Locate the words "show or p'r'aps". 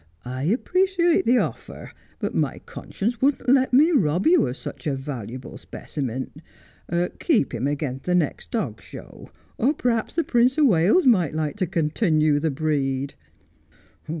8.81-10.15